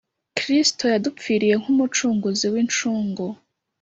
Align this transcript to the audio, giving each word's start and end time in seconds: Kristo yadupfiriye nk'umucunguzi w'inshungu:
Kristo 0.37 0.83
yadupfiriye 0.93 1.55
nk'umucunguzi 1.61 2.45
w'inshungu: 2.53 3.25